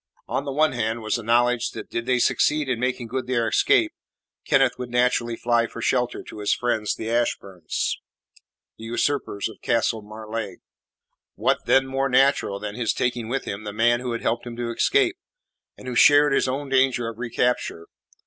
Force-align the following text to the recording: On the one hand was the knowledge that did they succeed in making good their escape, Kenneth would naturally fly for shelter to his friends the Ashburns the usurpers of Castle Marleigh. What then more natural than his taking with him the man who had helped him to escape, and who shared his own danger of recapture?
On 0.27 0.45
the 0.45 0.51
one 0.51 0.71
hand 0.71 1.03
was 1.03 1.17
the 1.17 1.21
knowledge 1.21 1.69
that 1.73 1.87
did 1.91 2.07
they 2.07 2.17
succeed 2.17 2.67
in 2.67 2.79
making 2.79 3.05
good 3.05 3.27
their 3.27 3.47
escape, 3.47 3.91
Kenneth 4.47 4.79
would 4.79 4.89
naturally 4.89 5.35
fly 5.35 5.67
for 5.67 5.79
shelter 5.79 6.23
to 6.23 6.39
his 6.39 6.55
friends 6.55 6.95
the 6.95 7.07
Ashburns 7.09 7.99
the 8.79 8.85
usurpers 8.85 9.47
of 9.47 9.61
Castle 9.61 10.01
Marleigh. 10.01 10.57
What 11.35 11.59
then 11.67 11.85
more 11.85 12.09
natural 12.09 12.59
than 12.59 12.73
his 12.73 12.93
taking 12.93 13.27
with 13.27 13.45
him 13.45 13.63
the 13.63 13.71
man 13.73 13.99
who 13.99 14.13
had 14.13 14.23
helped 14.23 14.47
him 14.47 14.55
to 14.55 14.71
escape, 14.71 15.17
and 15.77 15.87
who 15.87 15.93
shared 15.93 16.33
his 16.33 16.47
own 16.47 16.69
danger 16.69 17.07
of 17.07 17.19
recapture? 17.19 17.85